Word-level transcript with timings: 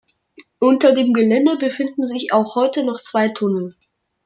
Unter 0.57 0.93
dem 0.95 1.13
Gelände 1.13 1.57
befinden 1.57 2.07
sich 2.07 2.33
auch 2.33 2.55
heute 2.55 2.83
noch 2.83 2.99
zwei 2.99 3.29
Tunnel. 3.29 3.69